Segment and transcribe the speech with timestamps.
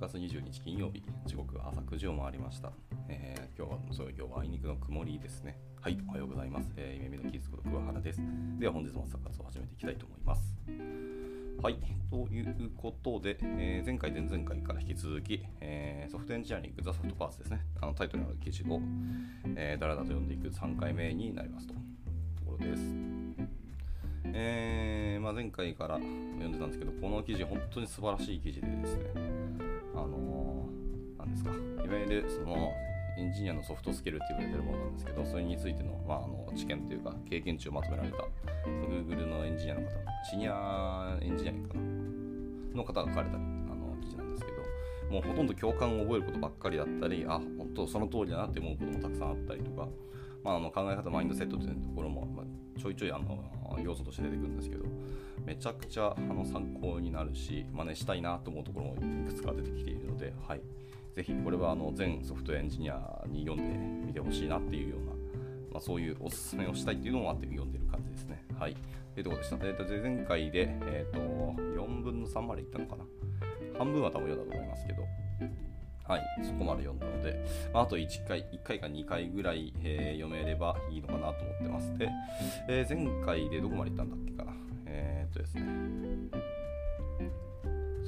[0.00, 2.72] 月20日金曜日、時刻は朝9時を回りました。
[3.08, 5.58] えー今日は、そう今日はあいにくの曇りですね。
[5.78, 6.72] はい、おはようございます。
[6.76, 8.22] えー、夢見のキースこと桑原です。
[8.58, 10.56] では本日も朝活を始めていきたいと思います。
[11.62, 11.76] はい、
[12.10, 18.80] ということで、えー前回、前々回から引き続き、えーソフトエンジニアリング、ザ・ソフトパーツですね、あのタイトルの記事を、
[19.54, 21.74] えーだらだらと読んでいく3回目になりますと。
[21.74, 21.80] と
[22.46, 22.82] ころです。
[24.32, 26.08] えーまあ、前回から読
[26.48, 29.39] んでたんですけど、この記事、本当に素晴らしい記事でですね、
[29.94, 31.50] あのーなんですか、
[31.84, 32.72] いわゆるその
[33.18, 38.16] エンジニアのソフトスキルって言われてるものなんですけど、それについての,、まあ、あの知見というか、経験値をまとめられた、
[38.66, 39.86] Google のエンジニアの方、
[40.30, 41.80] シニアエンジニアかな、
[42.76, 44.58] の方が書かれたあの記事なんですけど、
[45.12, 49.88] もうほとんど共感を覚えることばっかりだったり、あ、本当その通りだなって思うこともたくさんあったりとか、
[50.42, 52.46] まあ、あの考え方、マインドセットというところも、まあ、
[52.80, 54.84] ちょいちょいあの要素として出てくるんですけど、
[55.44, 60.62] めちゃくちゃあの参考になるし、真似したいなと思うところもいくつか出てきているので、はい、
[61.14, 65.12] ぜひこれはあの全ソフトウェアエンジニアに読んでみてほしいなっていうような、
[65.72, 68.42] まあ、そういうおすすめをしたいっていうのもあって読んでる感じですね。
[68.58, 68.76] はい。
[69.14, 69.56] というところでした。
[69.66, 73.04] えー、と前回で、えー、と4分の3までいったのかな。
[73.76, 75.02] 半分は多分読んだと思いますけど、
[76.10, 77.40] はい、そこまで読んだので、
[77.72, 81.96] まあ、あと1回、1回か2回ぐらい、えー読めればいいのかなと思ってます。
[81.96, 82.10] で、
[82.68, 84.52] えー前回でどこまで行ったんだっけかな。
[84.86, 85.62] えー、っとですね、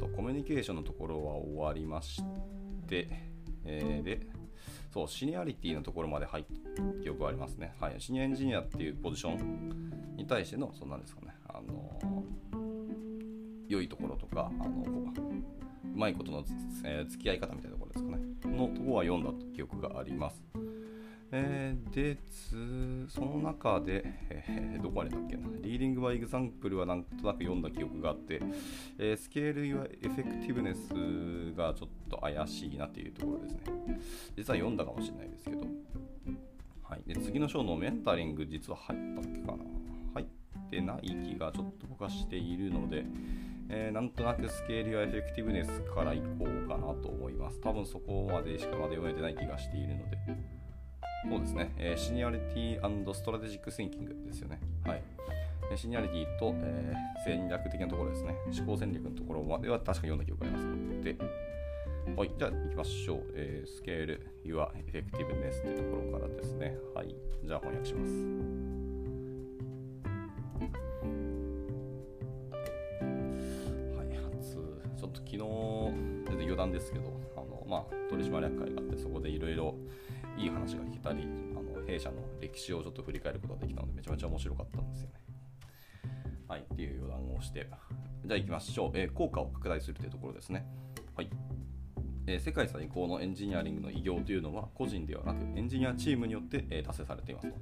[0.00, 2.24] そう、コミュニケーションのところは終わりまし
[2.88, 3.06] て、
[3.64, 4.26] えーで、
[4.90, 7.72] そう、シニアリティのところまで入った記憶はありますね。
[7.78, 12.00] はい、シニアエンジニアっていうポジションに対しての、そんなんですかね、あの
[13.68, 14.90] 良いところとか、あのこ
[15.84, 16.44] うまいことの、
[16.84, 18.56] えー付き合い方みたいなところですかね。
[18.56, 20.42] のとこは読んだ記憶があります。
[21.34, 22.18] えーで、
[23.08, 28.42] その中で、えーどこまでだっけな、 Leading by Example はなんとなく読んだ記憶があって、
[28.98, 33.60] えー Scale Your Effectiveness がちょっと怪しいなっていうところですね。
[34.36, 35.62] 実は読んだかもしれないですけど、
[36.82, 39.58] はい、で次の章のメンタリング、実は入ったっけかな
[40.14, 40.26] 入っ
[40.70, 43.06] てない気がちょっと僕はしているので、
[43.72, 47.58] えーなんとなく Scale Your Effectiveness からいこうかなと思います。
[47.60, 50.18] 多分そこまでしかまだ読めてない気がしているので。
[51.28, 54.60] そうですね、えー Seniority、Strategic Thinking ですよね。
[54.84, 55.02] はい。
[55.76, 58.36] Seniority と、えー戦略的なところですね。
[58.58, 61.00] 思考戦略のところまでは確か読んだ記憶がありますの。
[61.02, 61.16] で、
[62.16, 63.22] はい、じゃあ行きましょう。
[63.34, 66.76] えースケール、Your Effectiveness というところからですね。
[66.94, 68.61] はい、じゃあ翻訳します。
[76.62, 77.04] 談ですけど、
[77.36, 79.74] あのまあ、取締役会があって、そこでいろいろ
[80.38, 85.14] いい話が聞けたり、あの弊社の歴史をちょっと振り返ることができたので、めちゃめちゃ面白かったんですよね。
[86.48, 87.66] はい、っていう余談をして、
[88.24, 88.90] じゃあ行きましょう。
[88.94, 90.66] えー効果を拡大するというところですね。
[91.16, 91.30] はい。
[92.26, 97.56] え世界最高のエンジニアリングの偉業というのは個人ではなくエンジニアチームによって、え達成されていますと。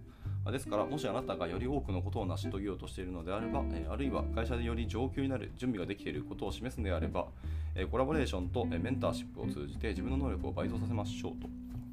[0.46, 7.26] ですから、もしあなたがより多くのことを成し遂げようとしているのであれば、えあるいは会社でより上級になる準備ができていることを示すのであれば、
[7.74, 11.48] えコラボレーションと、えメンターシップを通じて自分の能力を倍増させましょうと。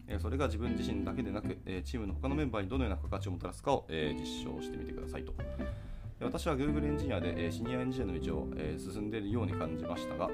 [0.08, 5.34] えそれが自分自身だけでなく、えチームの他のメンバーにどのような価値をもたらすかを、え実証してみてくださいと。
[6.22, 10.30] 私は Google エンジニアで、えシニアエンジニアの道を、え進んでいるように感じましたが、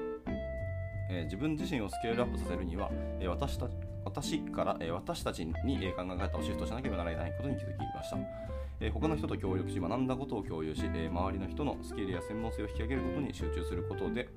[1.10, 3.72] え自分自身をスケールアップさせるには、え私たち
[4.04, 8.18] 私から、え私たちに、え考え方をシフトしなければならないことに気づきました。
[8.80, 14.28] え他の人と協力し、学んだことを共有し、え周りの人のスキルや専門性を引き上げることに集中することで、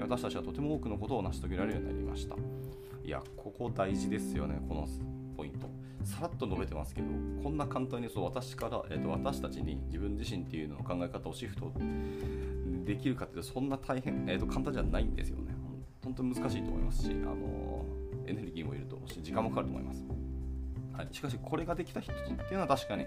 [0.00, 2.36] 私たちはとても多くのことを成し遂げられるようになりました。
[3.04, 4.86] いや、ここ大事ですよね、この
[5.36, 5.68] ポイント。
[6.04, 7.08] さらっと述べてますけど、
[7.42, 11.72] こんな簡単にそう私から、えー、と私たちに自分自身っていうのの考え方をシフト
[12.84, 15.54] できるかって、そんな大変、えー、と簡単じゃないんですよね。
[16.02, 17.84] 本当に難しいと思いますし、あの
[18.26, 20.04] エネルギーもいると思うし、時間もかかると思います。
[20.92, 23.06] はい、しかし、これができた人っていうのは確かに、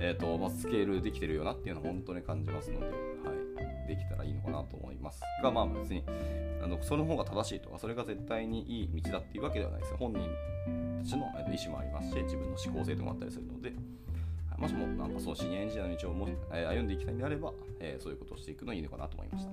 [0.00, 5.20] えーとまあ、スケールできてるよなっていうのは本当に感じますので、はい、できたらいいのかなと思います。
[5.42, 6.04] が、まあ別に
[6.62, 9.94] あのその方が正しいとか、それが絶対にいい道だっていうわけではないです。
[9.94, 10.20] 本人
[11.00, 13.72] たちの意思もありますし、自分の思考性ともあったりするので、
[14.56, 19.50] もしもなんかそうシニアエンジニアの道をも、えー歩んでいきたいのであれば、えーそういうことをしていくのいいのかなと思いました。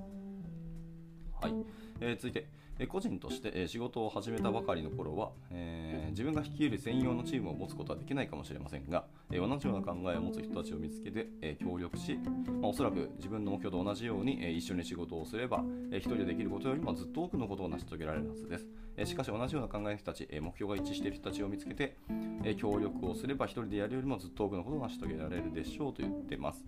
[1.47, 1.55] はい、
[1.99, 12.17] えー続いて、え個人として、仕事を始めたばかりの頃は、えー自分が率いる専用のチームを持つことはできないかもしれませんが、え同じような考えを持つ人たちを見つけて、え協力し、
[12.61, 18.65] まあ、おそらく自分の目標と同じように、え一緒に仕事をすれば、えー一人でできることよりもずっと多くのことを成し遂げられるはずです。
[18.95, 21.97] えしかし同じような考えの人たち、え目標が一致している人たちを見つけて、
[22.43, 26.63] え協力をすれば一人でやるよりもずっと多くのことを成し遂げられるでしょうと言ってます。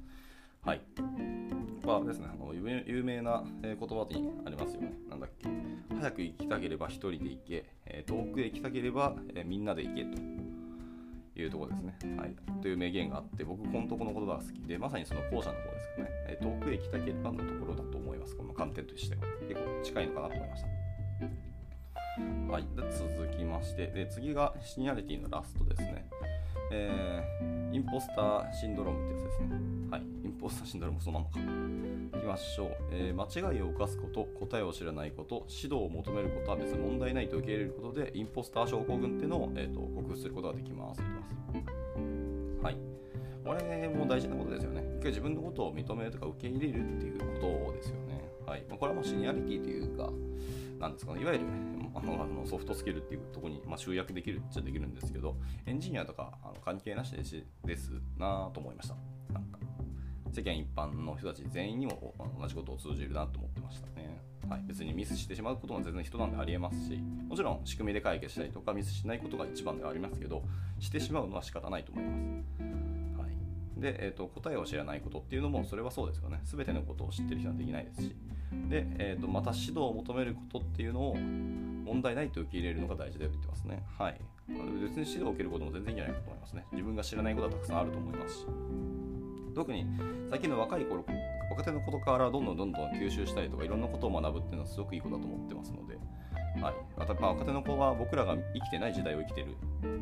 [0.67, 0.81] はい
[1.85, 5.47] はですねあの有名な言葉にありますよねなんだっけ
[5.97, 10.19] 早く行きたければ一人で行け、え遠くへ行きたければ、えみんなで行けと
[11.39, 11.97] いうところですね。
[12.17, 12.35] はい。
[12.61, 16.09] という名言があって、僕、このとこの言葉が好きで、まさにその後者の方ですかね。
[16.27, 18.35] え遠くへ行きたければのところだと思います。
[18.35, 19.21] この観点としては。
[19.47, 20.67] 結構近いのかなと思いました。
[22.53, 22.63] はい。
[22.75, 26.05] で続きまして、で次がシニアリティのラストですね。
[26.71, 29.47] えーインポスターシンドロームってやつですね。
[29.91, 30.26] はい。
[30.47, 31.39] ポスターシンドロームそのままか。
[32.17, 41.01] いきましょう、えー間違いを犯すこと、答えを知らないこと、指導を求めることは別に問題ないと受け入れることで、インポスター症候群っていうのを、えー、と克服することができます。
[41.01, 41.03] と
[41.51, 42.77] 言ってますはい。
[43.43, 44.83] これも大事なことですよね。
[44.99, 48.31] 一回自分のことを認めるとか受け入れるっていうことですよね。
[48.45, 48.63] はい。
[48.69, 50.09] まあ、これはもうシニアリティというか、
[50.79, 51.51] なんですかね、いわゆる、ね、
[51.93, 55.35] あのあのソフトスキルっていうところに、まあ、集約できるっちゃできるんですけど、
[55.65, 59.16] エンジニアとかあの関係なしですですなと思いました。
[60.31, 64.21] 世間一般の人たち全員にも同じことを通じるなと思ってましたね。
[64.49, 70.43] はい、別にミスしてしまうことも全然人なんでありえますし、もちろん仕組みで解決したりとかミスしないことが一番ではありますけど、
[70.79, 73.21] してしまうのは仕方ないと思います。
[73.21, 76.39] はい、で、えーと、答えを知らないことっていうのもそれはそうですよね。
[76.45, 78.15] 全てのことを知ってる人はできないですし。
[78.69, 83.83] で、えーと、また指導を求めることっていうのを問題ないと受け入れるのが大事だよと言ってますね。
[83.97, 84.21] はい。
[84.47, 86.65] 別に指導を受けることも全然いいんじゃないかと思いますね。
[86.71, 88.45] 自分が知らないことはたくさんあると思いますし。
[89.57, 89.87] 特に
[90.29, 91.03] 最近の若い頃
[91.49, 95.97] 若手のことからどんどんどんどん吸収したりとかいろんなことを学ぶっていうのはすごくいいことだと思ってますので、
[96.61, 99.55] はい、また若手の子は僕らが生きてない時代を生きてる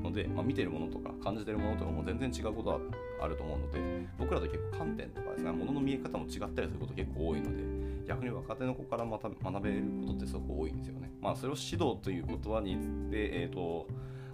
[0.04, 2.80] ので、まあ、見てるものとか感じてるものとかも全然違うことは
[3.22, 3.80] あると思うので
[4.19, 11.10] 僕らと結構観点とかですねものの見え方も違ったりすること結構多いので逆に若手の子からまた学べることってすごく多いんですよね。
[11.22, 12.75] まあ、それを指導という言葉に
[13.10, 13.88] で、えーと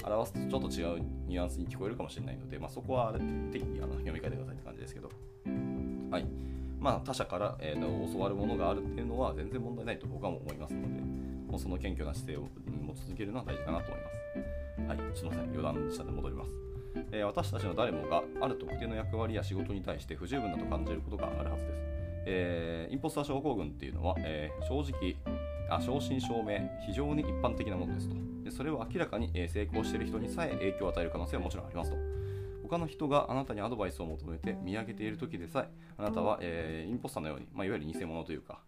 [0.03, 3.13] 表すとちょっと違うニュアンスに聞こえるかもしれないので、まあ、そこは
[3.51, 5.09] 適宜あの読み替えてくださいって感じですけど、
[6.12, 6.25] はい
[6.80, 10.88] まあ、他者から、えー、教わるものがあるっていうのは全然問題ないと僕は思いますので
[11.51, 14.21] もうその謙虚な姿勢を持ち続けるのは大事かなと思います。
[14.88, 16.51] はい、すみません余談したので戻ります。
[17.12, 21.81] え、私たちの誰もがある特定の役割や仕事に対して不十分だと感じることがあるはずです。
[22.25, 25.15] えー、インポスター症候群っていうのは、えー、正直
[25.69, 28.15] あ正真正銘非常に一般的なものですと
[28.51, 31.98] でそれを明らかに、成功している人にさえ影響を与える可能性はもちろんありますと
[32.63, 38.59] 他の人があなたにアドバイスを求めて見上げている時でさえあなたは、えー、インポスターのように、まあ、いわゆる偽物というか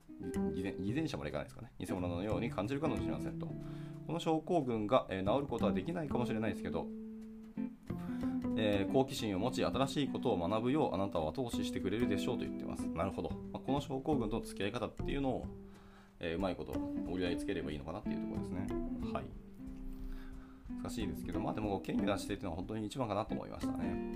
[0.53, 3.47] 偽善者までいかないですかね偽物のように感じるかもしれませんと
[4.07, 6.85] この症候群が、えー、治ることはできないかもしれないですけど
[8.55, 12.81] えー、好奇心を持ち新しいことを学ぶようあなたは後押ししてくれるでしょうと言ってます。
[12.81, 13.29] なるほど。
[13.51, 15.47] まあ、この症候群との付き合い方っていうのを、
[16.19, 16.73] え、うまいこと
[17.09, 18.67] 折り合いつければいいのかなっていうところですね。
[19.11, 19.42] はい。
[20.81, 24.13] 難しいですけど、まあでも、権威な姿勢っていうのは本当に一番かなと思いましたね。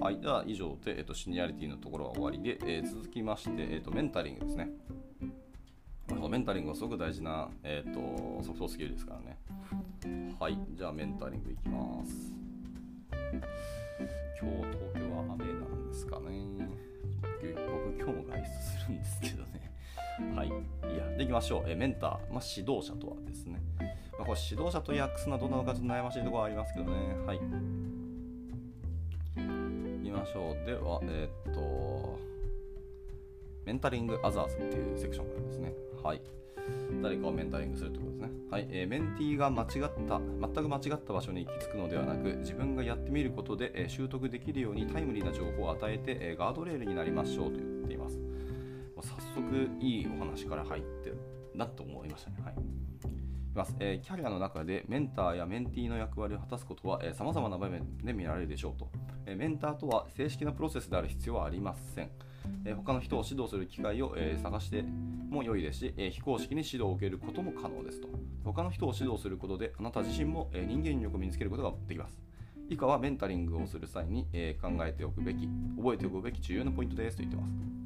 [0.00, 0.20] はい。
[0.20, 4.70] では、以上で、えーと、シニアリティのところは終わりで、えー、続きまして、えーと、メンタリングですね。
[6.28, 9.38] メンタリングはすごく大事な、えーとソフトスキルですからね。
[10.38, 10.58] はい。
[10.72, 12.32] じゃあ、メンタリングいきます。
[14.40, 14.56] 今日
[14.94, 16.68] 東京は雨なんですかね。
[17.22, 19.70] 僕、今日も外出するんですけどね。
[20.34, 20.48] はい。
[20.48, 20.50] い
[20.96, 21.64] や、でいきましょう。
[21.66, 23.60] えメンター、まあ、指導者とはですね。
[24.20, 26.92] まあ、これ指導者と訳すのはどうなのかちょっと悩ましいところはありますけどね。
[27.24, 27.36] はい。
[27.38, 27.40] い
[30.04, 30.66] きましょう。
[30.66, 32.18] では、えー、っと、
[33.64, 35.72] メンタリングアザーズっていうセクションからですね。
[36.04, 36.20] はい。
[37.02, 38.30] 誰かをメンタリングするということですね。
[38.50, 39.68] はい、えー、メンティーが間違っ
[40.06, 48.20] た、全く間違った場所に行き着くのではなく、自分がやってみることで、えー、習得できるようにタイムリーな情報を与えて、えー、ガードレールになりましょうと言っています。
[49.00, 51.14] 早速、いいお話から入って
[51.54, 52.36] なと思いましたね。
[52.44, 52.89] はい。
[53.60, 53.76] ます。
[53.78, 58.88] えー、キャリアの中でメンターやメンティーの役割を果たすことはさまざまな場面で見られるでしょうと、
[59.26, 62.10] えー、メンターとは正式なプロセスである必要はありません、
[62.64, 68.08] えー、他の人を指導する機会を、えー、探しても良いですし、えー、非公式に指導を受けることも可能ですと。
[68.44, 72.18] 他の人を指導することであなた自身も、えー、人間力を身につけることができます。
[72.70, 77.80] 以下はメンタリングをする際に、えー、考えておくべき覚えておくべき重要なポイントですと言ってます。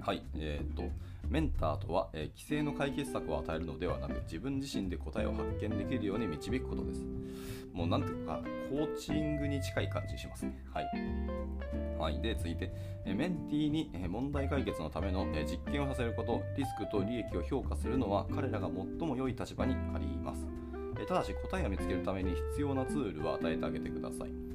[0.00, 0.84] はいえー、っと
[1.30, 7.06] メンターとは、えー、規制の解決策を与えるのではなく自分自身で答えを発見できるように導くことです。
[7.72, 10.60] もうなんていうかコーチングに近い感じしますね。
[10.74, 10.86] はい。
[12.00, 12.72] はい、で続いて、
[13.04, 20.44] えメンティーにえ問題解決のためのえ実験をさせることリスクと利益を評価するのは彼らが最も良い立場にあります。
[21.00, 24.49] えただし答えを見つけるために必要なツールは与えてあげてください。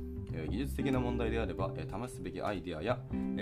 [0.49, 2.99] 技術的な問題であれば、試すべきアイデアや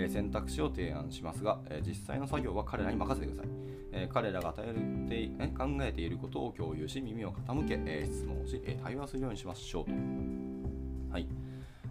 [0.08, 4.08] 選択肢を提案しますが、実際の作業は彼らに任せてください。
[4.12, 9.92] 彼らが与えて考えていることを共有し、耳を傾け、質問をし、対話するようにしましょうと。
[11.12, 11.28] はい。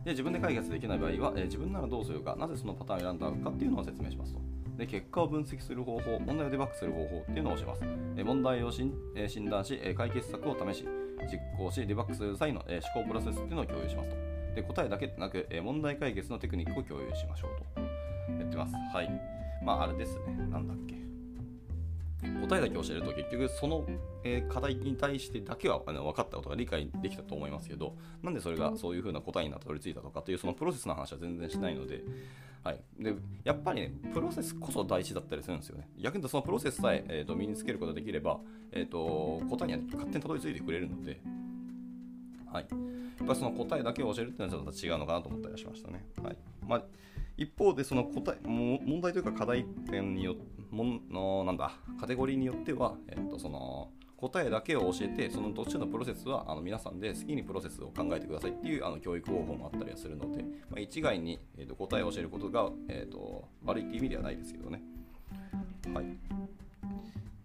[0.04, 4.42] で自分で解決できない場合は、え自分ならどうするか、なぜそのパターンを選んだのかっていうのを説明しますと。
[4.78, 7.82] で結果を分析する方法、問題をデバッグする方法っていうのを教えます。
[8.18, 10.86] え問題をしん、え診断し、え解決策を試し、
[11.32, 14.33] 実行し、デバッグする際の、え思考プロセスっていうのを共有しますと。
[14.56, 17.82] で答えだけでなく、えー問題解決のテクニックを共有しましょうと。
[18.40, 18.74] やってます。
[18.94, 19.10] はい。
[19.64, 20.36] まあ、あれですね。
[20.50, 20.94] なんだっけ。
[22.48, 23.86] 答えだけ教えると結局その、
[24.24, 32.02] えー課題に対してだけはあの分かったことが理解できたと思いますけどなんでそれがそういう風な答えになって取り付いたとかというそのプロセスの話は全然しないので,、
[32.64, 38.40] はい、でやっぱりねプロセスこそ大事だったりするんですよね逆に言うとそのプロセスさええーと身につけることができれば、
[38.72, 41.20] えー、と答えには勝手にたどり着いてくれるので
[42.54, 46.06] はい、やっぱりその答えだけを教えるっていうのはちょっと違うのかなと思ったりはしましたね。
[46.24, 46.84] はいまあ、
[47.36, 50.36] 一方でその答えも問題というか課題点によ
[50.70, 64.82] ものなんだカテゴリーによっては、えっと、その答えだけを教えてその途中のプロセスはあの皆さんで好きにプロセスを考えてくださいっていうあの教育方法もあったりはするので、まあ、一概に、えっと、答えを教えることが、えっと、悪いっていう意味ではないですけどね。
[65.94, 66.06] はい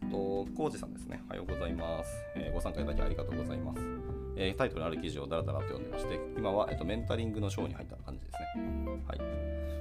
[0.09, 1.23] と、コウジさんですね。
[1.29, 2.11] おはようございます。
[2.35, 4.18] えーご参加いただきありがとうございます。
[4.39, 9.03] えータイトルのある記事をだらだらと読んでまして、今は、えーとメンタリングの章に入った感じですね。
[9.07, 9.19] はい。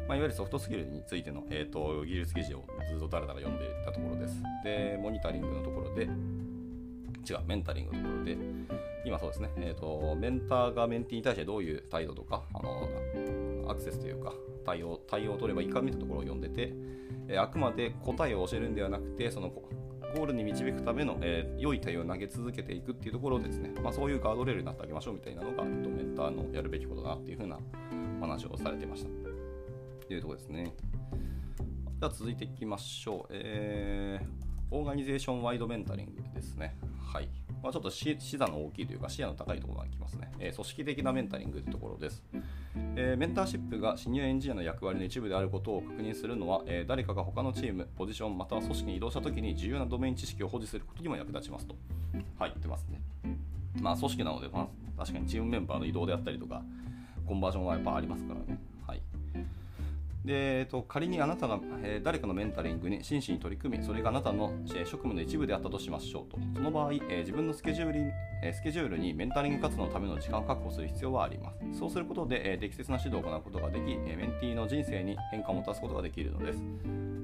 [0.07, 4.41] まあ、いわゆるソフトスキルについての、えー、と技術記事をずっとだらだら読んでいたところです。
[4.63, 8.37] で、モニタリングのところで、違う、メンタリングのところで、
[9.05, 14.33] 今そうですね、えーと、メンターがメンティーに対してどういう態度とか、あのアクセスというか
[14.65, 16.73] 対応、対応を取ればいいかみたいなところを読んでて、
[17.27, 19.51] えーあくまで答えを教えるんではなくて、その
[20.15, 27.59] ゴールに導くための、えー良い対応を投げ続けていくっていうところをですね、まあ、そういうガードレールになってあげましょうみたいなのが、えっとメンターのやるべきことだなっていうふうな
[28.19, 29.09] お話をされてました。
[30.07, 30.73] というところですね。
[31.99, 33.31] じゃあ続いていきましょう。
[33.31, 36.75] えーオーガニゼーションワイドメンタリングですね。
[37.01, 37.29] はい。
[37.63, 40.29] まあ、ちょっと視視座の大きいというか視野の高いところが来ますね。
[40.39, 42.21] えー組織的なメンタリングというところです。
[42.95, 51.75] えーメンターシップがシニアエンジニアの役割の一部であることを確認するのは、えー誰かが他のチーム、ポジション、または組織に移動したときに重要なドメイン知識を保持することにも役立ちますと。
[52.39, 53.01] はい、言ってますね。
[53.81, 54.67] まあ、組織なので、まあ、
[54.99, 56.63] 確かにチームメンバーの移動であったりとか、
[57.25, 58.59] コンバージョンはやっぱありますからね。
[60.27, 66.37] で、えっと、仮にあなたが、えー誰かのメンタリングに真摯に取り組み、それがあなたの、え職務の一部であったとしましょうと。
[66.53, 68.11] その場合、えー自分のスケジュールに、
[68.43, 71.79] えスケジュールにメンタリング活動のための時間を確保する必要はあります。
[71.79, 76.61] そうすることで、え適切な指導を行うことができ、えメンティーの人生に変化をもたすことができるのです。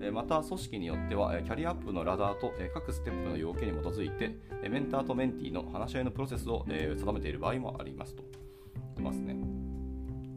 [0.02, 4.36] えまた、組織によっては、キャリアアップのラダーと、え各ステップの要件に基づいて、
[4.70, 8.24] メンターとメンティーの話し合いのプロセスを、え定めている場合もありますと。
[8.24, 9.53] 言ってますね。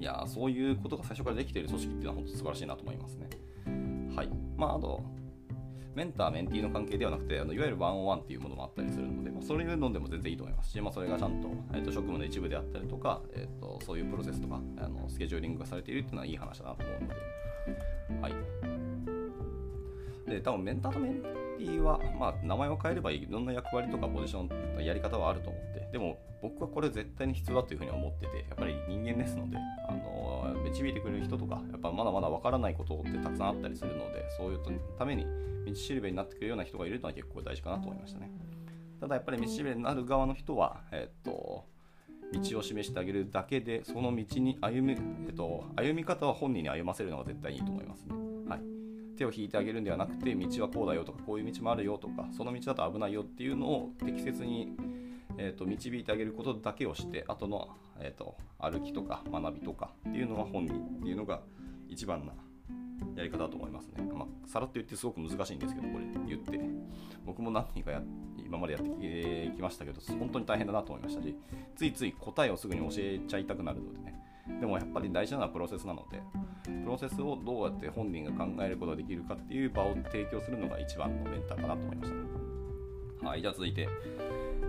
[0.07, 3.29] やそういうことが最初からできている組織っていうのは本当に素晴らしいなと思いますね。
[4.15, 4.29] はい。
[4.57, 5.03] まあ、あと、
[5.95, 17.15] メンター、メンティーの関係ではなくて、あのいわゆるワンオンワンっていうものもあったりするので、まあ、そういうのでも全然いいと思いますし、まあ、それがちゃんと,、えーと職務の一部であったりとか、えー、とそういうプロセスとかあのスケジューリングがされているっていうのはいい話だなと思うので、
[18.23, 18.35] はい。
[20.31, 21.23] で、多分メンターとメン
[21.59, 29.57] ティーは、まあ、名前を変えればいい、いろんな役割とかポジションのやり方はあると思って、でも僕はこれ絶対に必要だというふうに思ってて、やっぱり人間ですので、
[29.89, 34.61] あの導いてくれる人とか、やっぱまだまだわからないことってたくさんあったりするので、そういう
[34.99, 35.27] ために
[35.67, 38.31] 道しるべになってくれるような人がいるのは結構大事かなと思いましたね。
[39.01, 41.65] ただやっぱり道しるべになる側の人は、えっと、
[42.33, 44.97] 道を示してあげるだけで、その道に歩み、
[45.27, 48.15] えっと、歩み方は本人に歩ませるのが絶対いいと思いますね。
[48.49, 48.76] はい。
[49.17, 54.77] 手を引いてあげるんではなくて、道はこうだよとか、こういう道もあるよとか、その道だと危ないよっていうのを適切に、
[55.39, 57.69] えー、と導いてあげることだけをして、後の、
[57.99, 61.41] えー、と歩きとか学びとかっていうのは本人っていうのが
[61.89, 62.33] 一番な
[63.15, 64.03] やり方だと思いますね。
[64.13, 66.61] まあ、さらっと言ってすごく難しいんですけど、これ言って。
[67.25, 68.03] 僕も何人かや
[68.39, 71.37] 今までやってきましたけど、本当に大変だなと思いましたし、
[71.75, 74.15] ついつい答えをすぐに教えちゃいたくなるのでね。
[74.61, 76.23] でもやっぱり大事なのはプロセスなので、
[76.65, 82.23] プロセスをどうやって本人が考えることができるかっていう場を提供するのが一番のメンターかなと思いましたね。
[83.23, 83.89] はい、じゃあ続いて、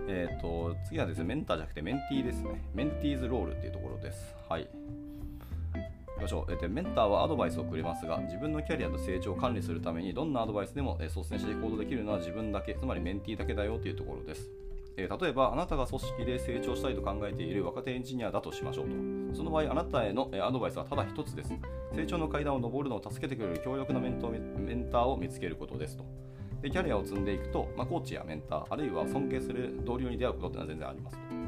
[0.08, 2.62] えっ、と、次はですね、メンターじゃなくてメンティーですね。
[2.74, 4.34] メンティーズロールっていうところです。
[4.48, 4.68] はい。
[6.18, 14.50] きましょう、えーとメンターはアドバイスをくれますが自分のキャリアと成長を管理するためにどんなアドバイスでも、えー率先して行動できるのは自分だけつまりメンティーだけだよというところです、
[14.98, 18.86] え例えばあなたが組織で成長したいと考えている若手エンジニアだとしましょう
[19.30, 21.52] とその場合あなたへの、アドバイスはただ一つです
[21.94, 24.18] 成長の階段を上るのを助けてくれる強力なメン
[24.58, 26.04] メンターを見つけることですと
[26.60, 31.38] でキャリアを積んでいくと、まあ、コーチやメンターあるいは尊敬する同僚に出会うことってのは全然ありますと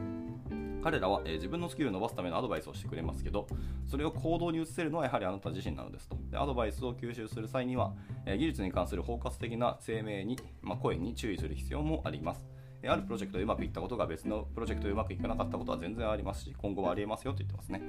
[0.83, 3.47] 彼らは、えー自分のスキルを伸ばすためのアドバイスをしてくれますけど、
[3.87, 6.17] それを行動に移せるのはやはりあなた自身なのですと。
[6.31, 7.93] でアドバイスを吸収する際には、
[8.27, 12.47] えー技術に関する包括的な声明に、まあ、声に注意する必要もあります。
[12.81, 17.83] であるプロジェクトでうまくいったことが別のプロジェクトでうまくいかなかったことは全然ありますし、今後もありえますよと言ってますね。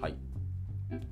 [0.00, 0.16] はい。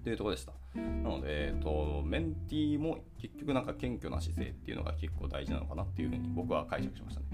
[0.04, 0.52] というとこでした。
[0.75, 7.26] なので、えーと、メンティーも結局なんか謙虚な姿勢っていうのが結構大事なのかなっていうふうに僕は解釈しましたね。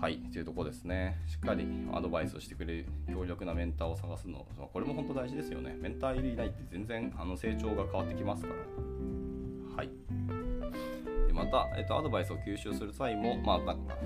[0.00, 1.16] はい、というとこですね。
[1.28, 5.76] しっかりアドバイスをしてくれる強力なメンターを探すの、これも本当大事ですよね。
[5.80, 8.54] メンターいないって全然あの成長が変わってきますから。
[9.76, 9.90] はい。
[11.28, 13.96] でまた、えっと、アドバイスを吸収する際も、まあ、なんか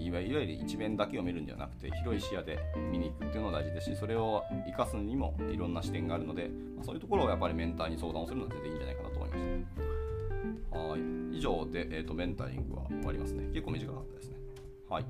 [0.00, 2.58] いわゆる一面だけを見るんではなくて広い視野で
[2.90, 9.42] 見に行くっていうのが大事ですしそれを生かすにもいろんな視点があるので、まあ、そういうところをやっぱりメンターに相談をするのは全然いいんじゃないかなと思いまし
[9.76, 9.88] た
[10.70, 11.36] はい。
[11.38, 13.44] 以上で、えーと、メンタリングは終わりますね。
[13.52, 14.36] 結構短かったですね。
[14.88, 15.04] はい。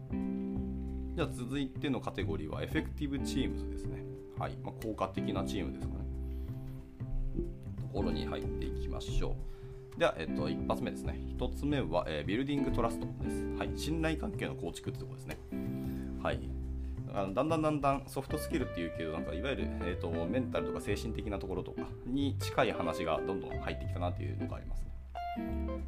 [1.15, 4.05] じゃあ続いてのカテゴリーは Effective Teams ですね。
[4.39, 6.01] はい、まあ、効果的なチームですかね。
[7.81, 9.58] ところに入っていきましょう。
[9.99, 11.19] では、えっと、一発目ですね。
[11.29, 13.45] 一つ目は、えー、ビルディングトラストです。
[13.59, 13.71] はい。
[13.77, 15.39] 信頼関係の構築ってところですね。
[16.23, 16.39] はい。
[17.13, 24.89] あのだんだんだんだんソフトスキルっていうけど、なんかいわゆる、えーと、メンタルとか精神的なところとかに近い話がどんどん入ってきたなというのがありますね。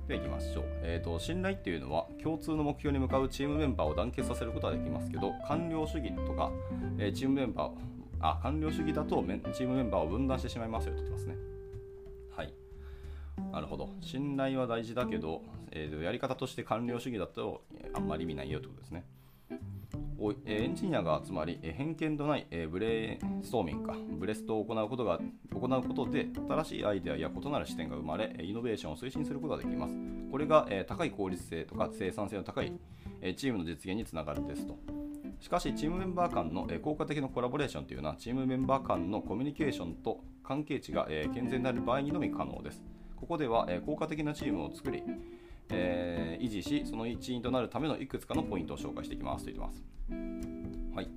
[0.08, 1.16] では行きましょう、えーと。
[1.20, 6.50] 信頼っていうのは共通の目標に向かうチームメンバーを団結させることはできますけど、官僚主義とか、
[6.98, 7.72] えー、チームメンバー
[8.18, 11.36] あ、官僚主義だとチームメンバーを分断してしまいますよと言ってますね。
[13.52, 13.90] なるほど。
[14.00, 15.42] 信頼は大事だけど、
[15.72, 19.04] えー、やり方として官僚主義だとあんまり意味ないよということですね。
[20.22, 25.18] おエンジニアがつまり偏見のない、えブレイストーミングかブレストを行うことが
[25.50, 29.96] 行うことで新しいアイデアや異なる視点が生まれイノベーションを推進することができます
[30.30, 32.70] これが、え高い効率性とか生産性の高い、
[33.22, 34.76] えチームの実現につながるですと
[35.40, 42.82] しかしチームメンバー間の、え効果的なコラボレーションというのはチームメンバー間のコミュニケーションと関係値が、え健全である場合にのみ可能です
[43.20, 45.02] ここでは、え効果的なチームを作り、
[45.68, 49.84] えー、維持し、その一員となるためのいくつかのポイントを紹介していきますと言ってます。
[50.96, 51.10] はい、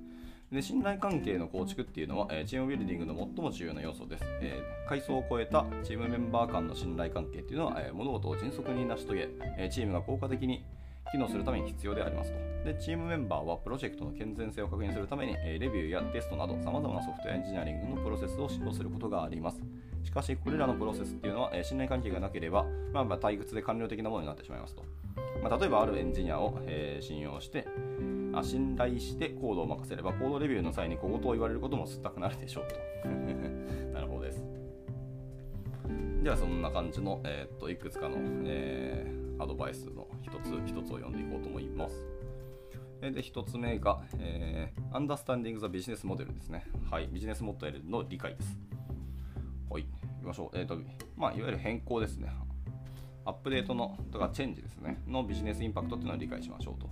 [0.52, 4.24] で信頼関係の構築っていうのは、えチームビルディングの最も重要な要素です。
[4.42, 10.62] えー、階層を超えたチームメンバー間の信頼関係っていうのは、え物事を迅速に成し遂げ、えチームが効果的に
[11.10, 12.38] 機能するために必要でありますと。
[12.64, 19.62] で、チームメンバーはプロジェクトの健全性を確認するために、えレビューやテストなど様々なソフトウェアエンジニアリングのプロセスを使用することがあります。
[20.04, 24.84] しかし、これらのプロセスっていうのは、え信頼関係がなければ、まあ、まあ退屈で官僚的なものになってしまいますと。
[25.42, 27.66] まあ、例えば、あるエンジニアを、え、信用して、
[28.32, 33.08] あ信頼してコードを任せれば、コードレビューの際に小言を言われることもすったくなるでしょうと。
[33.92, 34.44] なるほどです。
[36.22, 42.06] では、そんな感じの、えー、っといくつかの、えーアドバイスの一つ一つを読んでいこうと思います。
[43.00, 46.64] で、一つ目が、えー、Understanding the Business Model ですね。
[46.90, 48.58] はい、ビジネスモデルの理解です。
[49.74, 50.56] はい、行きましょう。
[50.56, 50.78] えっ、ー、と、
[51.16, 52.32] まあ、いわゆる変更ですね。
[53.24, 56.88] アップデートの、とかチェンジですね、のビジネスインパクトっていうのを理解しましょうと。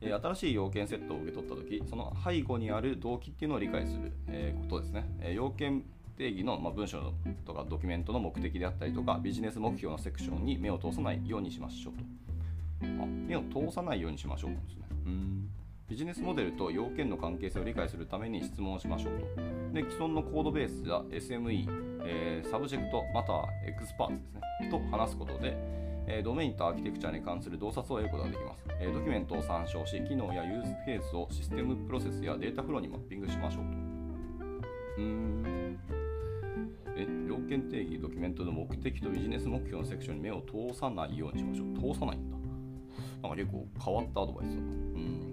[0.00, 5.04] えー、新しい要件セットを受け取ったとき、その背後にある動機っていうのを理解する、えー、ことですね。
[5.20, 5.84] え要件
[6.16, 7.12] 定義の、まあ、文章
[7.44, 15.48] とかドキュメントの目的であったりとかビジネス目標のセクションに目を通さないようにしましょうとあ目を通さないようにしましょうですねうん
[15.88, 19.42] ビジネスモデルと要件の関係性を理解するために質問をしましょうと
[19.74, 25.56] で既存のコードベースや SME、えー、 Subject Matter Experts ですねと話すことで
[26.06, 33.70] えドメインとアーキテクチャに関する洞察を得ることができます、えドキュメントを参照し、機能やユースケースをシステムプロセスやデータフローにマッピングしましょうと。
[34.98, 35.78] うん
[36.94, 41.94] え要件定義ドキュメントの目的とビジネス目標のセクションに目を通さないようにしましょう。
[41.94, 42.36] 通さないんだ。
[43.22, 44.60] なんか結構変わったアドバイスだな。
[44.60, 45.31] うん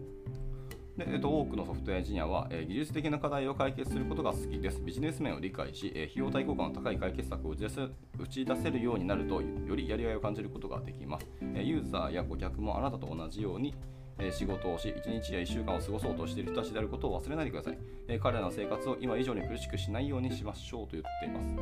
[0.99, 4.81] でえっと、多くのソフトウェアエンジニアは、え、技術的な課題を解決することが好きです。
[4.81, 7.87] ビジネス面を理解し、え、費用対効果の高い解決策を打ち出せ
[8.29, 11.25] ち出せるようになると、よりやりがいを感じることができます。
[11.55, 13.73] え、ユーザーや顧客もあなたと同じように、
[14.19, 17.77] え仕事をし、1日や1週間を過ごそうとしている人たちであることを忘れないでください。
[18.09, 21.55] え彼らの生活を今以上に苦しくしないようにしましょうと言っています。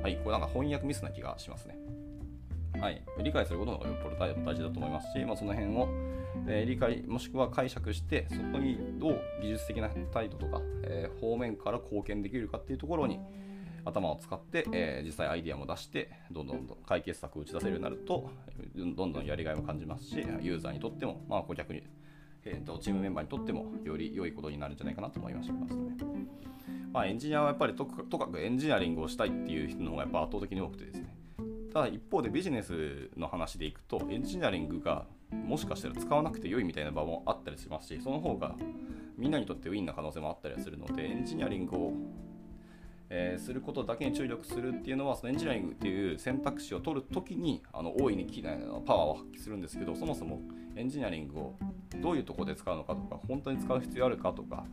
[0.00, 1.76] はい、これなんか翻訳ミスな気がしますね。
[2.80, 5.88] はい、理解することがよっぽど大事だと思いますし、まあ、その辺を、
[6.46, 13.18] えー、理解もしくは解釈してそこにどう技術的な態度とか、えー、方面から貢献できるかっていうところに
[13.84, 18.30] 頭を使って、えー、実際アイディアも出してどんどんどん解決策を打ち出せるようになると
[18.96, 21.82] どんどんやりがいも感じますしユーザーにとっても、まあ、顧客に、
[22.44, 25.54] えーと、チームメンバーにとってもより良いことになるんじゃないかなと思いますね。
[26.92, 31.15] まあ、エンジニアはやっぱりととかくエンジニアリングをしたいっていう人の方がやっぱ圧倒的に多くてですね
[31.76, 38.56] ただ一方でビジネスの話でいくとエンジニアリングがもしかしたら使わなくて良いみたいな場もあったりしますしその方が
[39.18, 41.92] みんなにとってウィンな可能性もあったりするのでエンジニアリングを
[43.08, 48.24] えー、することだけに注力するっていうのはそのエンジニアリングっていう選択肢を取るときにあの大いに
[48.84, 50.40] パワーを発揮するんですけどそもそも
[50.74, 51.54] エンジニアリングを
[52.02, 54.64] どういうところで使うのかとか本当に使う必要あるかとか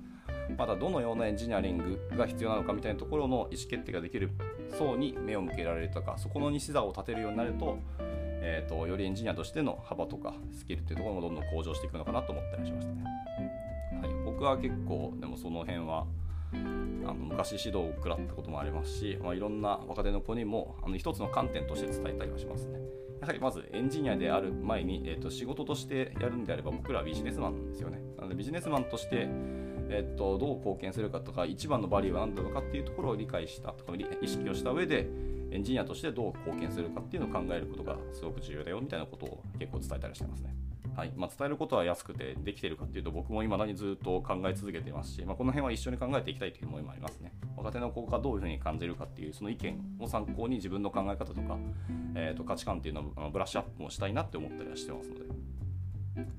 [0.58, 4.32] またどのようなエンジニアリングが必要なのかみたいなところの意思決定ができる
[4.74, 13.04] 層に目を向けられるとかそこの西座を立てるようになると,、えーと、よりエンジニアとしての幅とかスキルっていうところもどんどん向上していくのかなと思ったりしましたね。
[14.02, 16.06] はい、僕は結構でもその辺は
[16.54, 22.80] あの昔指導を食らったこともありますし、まあ、いろんな若手の子にもあの一つの観点として伝えたりはしますね。
[23.22, 28.02] やはりまずエンジニアである前に、えーと、仕事としてやるんであれば僕らはビジネスマンなんですよね。
[28.18, 29.30] なのでビジネスマンとして、
[29.96, 35.08] えーと、どう貢献するかとか一番のバリューは何なのかっていうところを理解したとか意識をした上で
[35.52, 40.56] エンジニアとしてどう貢献するかっていうのを考えることがすごく重要だよみたいなことを結構伝えたりしてますね。
[40.96, 41.14] はい。
[41.16, 47.34] まあ、伝えることは安くてできてるかっていうと僕も未だにずっと考え続けてますし、まあ、この辺は一緒に考えていきたいという思いもありますね。
[47.56, 51.58] 若手の子がどういうふうに感じるかっていうその意見を参考に自分の考え方とか、
[52.16, 55.26] えー、と価値観っていうのをブラッシュアップもしたいなって思ったりはしてますので。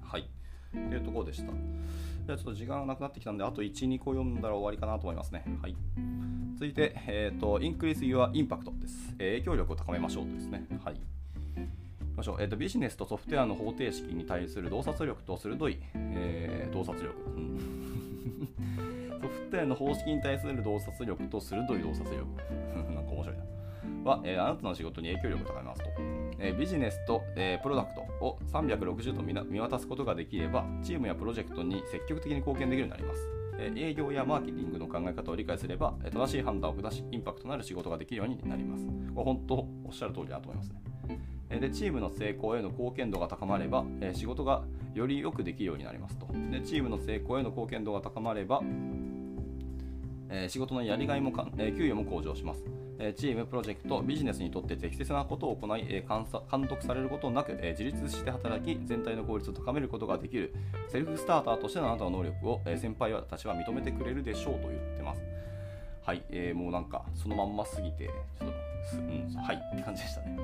[0.03, 0.29] はい。
[0.73, 1.53] というところでした。
[2.27, 5.45] じゃあちょっと時間がなくなってきたんであと12個読んだら終わりかなと思いますね。
[5.61, 5.77] はい。
[6.55, 10.67] 続いて、えーと、Increase Your Impact です、影響力を高めましょうとですね。
[10.85, 11.01] はい。
[12.17, 12.37] ましょう。
[12.41, 22.27] えーと、ビジネスとソフトウェアの方程式に対する洞察力と鋭い、えー、洞察力、うん、ソフトウェアの方式に対する洞察力と鋭い洞察力。
[22.95, 23.45] なんか面白いな。
[24.11, 25.91] は、えー、あなたの仕事に影響力を高めますと、
[26.39, 28.04] えー、ビジネスと、えー、プロダクト。
[28.21, 33.45] を360度見渡すことができればチームやプロジェクトに積極的に貢献できるようになります
[33.77, 38.85] 営業やマーケティングの考え方を理解すれば正しい判断を下しインパクトのある仕事ができるようになります。
[39.15, 41.61] これ本当おっしゃる通りだと思いますね。
[41.61, 48.61] でチームの成功への貢献度が高まれば、仕事がよりよくできるようになりますとでチームの成功への貢献度が高まれば、
[50.35, 52.65] え仕事のやりがいもか、え給与も向上します、
[52.99, 60.53] えチームプロジェクトビジネスにとって適切なことを行い、え監督されることなく、え自立して働き全体の効率を高めることができる
[60.89, 65.23] セルフスターターとしてのあなたの能力を、え先輩たちは認めてくれるでしょうと言ってます。
[66.05, 70.37] はい、えー、もうなんかそのまんますぎてちょっと、うん、はいって感じでしたね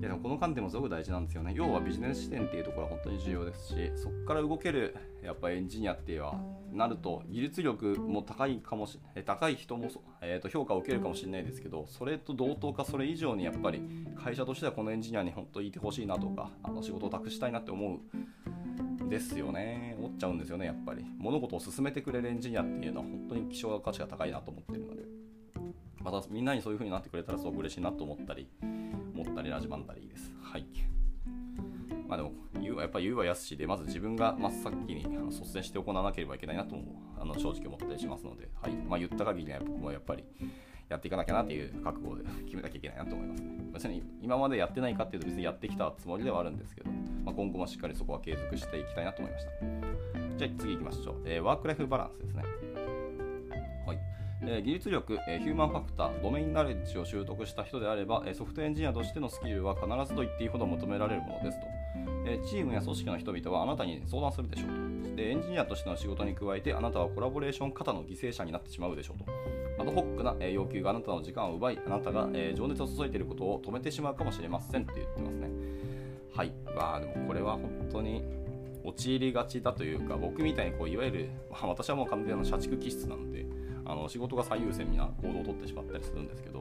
[0.00, 1.52] いやでもこの観点もすごく大事なんですよね。
[1.54, 6.40] 要はビジネス視点っていうところは本当に重要ですし、そこから動けるやっぱエンジニアっていうのは
[6.72, 9.88] なると技術力も高いかもし高い人も、
[10.20, 13.82] えー、と評価を受けるかもしれないですけど、それと同等かそれ以上にやっぱり
[14.22, 19.96] 会社としてはこのエンジニアに本当にいてほしいなとか、あの仕事を託したいなって思うですよね。
[19.98, 21.04] 思っちゃうんですよね、やっぱり。
[21.18, 25.02] 物事を進めてくれるエンジニアっていうのは本当に希少価値が高いなと思ってるので。
[26.00, 28.48] またみんなにそういう風になってくれたらすごく嬉しいなと思ったり、
[29.20, 30.32] 思ったり、ラジバンダリーです。
[30.42, 30.66] はい。
[32.06, 36.76] まあでも、言うはやっぱり言うは安しで、まず自分が真っ先にあの率先して行わなければいけないなと
[37.18, 38.72] あの正直思ったりしますので、はい。
[38.72, 40.24] まあ言った限りね、僕もやっぱり
[40.88, 43.70] やっていかなきゃなっていう覚悟で 決めなきゃいけないなと思いますね。
[43.72, 46.90] 別に今までやってないかっていうと別にやってきたつもりではあるんですけど、
[47.24, 49.50] まあ、今後もしっかりそこは継続していきたいなと思いました。
[50.36, 51.22] じゃあ次行きましょう。
[51.24, 52.44] えー、ワークライフバランスですね。
[54.42, 61.66] え技術力、えヒューマンファクター、ドメインナレッジを習得した人であれば、えソフトエンジニアとしてのスキルは必ずと言っていいほど求められるものですと。
[62.26, 65.16] えチームや組織の人々はあなたに相談するでしょうと。
[65.16, 69.82] でエンジニアとしての仕事に加えて、あなたはコラボレーション型の犠牲者になってしまうでしょうと。
[69.82, 75.48] アドホックな要求があなたの時間を奪い、あなたが情熱を注いでいることを止めてしまうかもしれませんって言ってますね。
[76.34, 76.52] はい。
[76.76, 78.22] まあでもこれは本当に
[78.84, 83.44] 陥りがちだというか、僕みたいにこういわゆる、まあ、私はもう完全な社畜気質なので、
[83.88, 86.60] あの仕事が最優先な行動をとってしまったりするんですけど、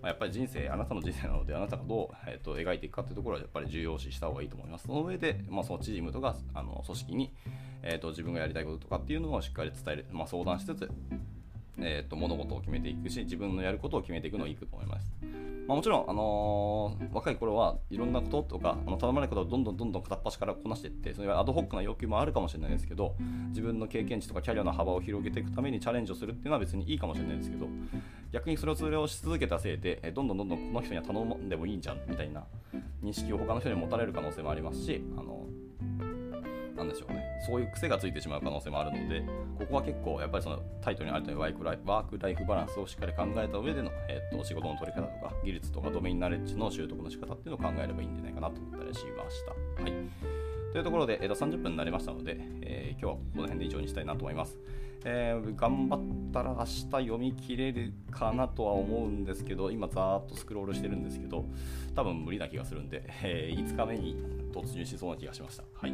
[0.00, 4.86] まあ、やっぱり人生、あなたの人生なので、あなたがどう、えーと、描いていくかというところはやっぱり重要視した方がいいと思います。
[4.86, 7.34] その上で、まあ、そのチームとかあの組織に、
[7.82, 10.88] えーと、自分がやりたいこととかっていうのをしっかり伝える、まあ、相談しつつ、
[11.78, 15.17] えーと、物事を決めていくし、自分のやることを決めていくのがいいと思います。
[15.68, 23.14] まあ、もちろん、あのー、若い頃はいろんなこととか、あの頼まれることをどんどんどんどん片っ端からこなしていって、それはアドホックな要求もあるかもしれないですけど、
[23.50, 27.66] 自分の経験値とかキャリアの幅を広げていくためにチャレンジをするっていうのは別にいいかもしれないですけど、
[28.32, 32.44] 逆にそれを通用し続けたせいで、どんどんどんどんこの人には頼んでもいいんじゃんみたいな
[33.02, 35.44] 認識を他の人に持たれる可能性もありますし、あの
[36.78, 39.20] なんでしょうね、そういう癖がついてしまう可能性もあるので、
[39.58, 49.44] ここは結構、やっぱりそのタイトルにあるとおりワークライワークライフバランスをしっかり考えた上での、えー、と仕事の取り方とか、技術とかドメインナレッジの習得の仕方っていうのを考えればいいんじゃないかなと思ったりしまし
[49.76, 49.82] た。
[49.82, 49.92] はい。
[50.72, 54.58] というところで、えー、と30分になりましたので、えー、今日はこの辺で以上にしたいなと思います。
[55.04, 61.44] えー、頑張ったら明日読み切れるかなとは思うんですけど、今ざーっとスクロールしてるんですけど、
[61.94, 64.16] 多分無理な気がするんで、えー、5日目に
[64.52, 65.64] 突入しそうな気がしました。
[65.74, 65.92] はい。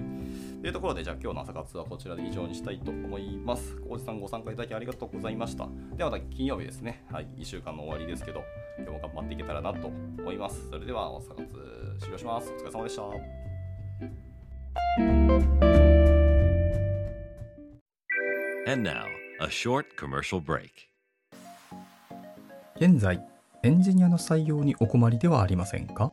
[0.63, 3.77] というところで、じゃあ今日の朝活はこちらで以上にしたいと思います。
[3.89, 5.69] 浩二さんご参加いただきありがとうございました。
[5.97, 7.05] ではまた金曜日ですね。
[7.11, 7.27] はい。
[7.37, 8.43] 1週間の終わりですけど、
[8.79, 10.69] 今日も頑張っていけたらなと思います。
[10.71, 11.47] それでは朝活
[12.01, 12.53] 終了します。
[12.53, 13.03] お疲れ様でした。
[18.67, 19.05] And now,
[19.41, 20.71] a short commercial break.
[22.77, 23.23] 現在
[23.63, 26.13] エンジニアの採用にお困りではありませんか？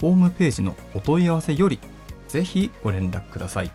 [0.00, 1.78] ホームページのお問い合わせより、
[2.28, 3.70] ぜひご連絡ください。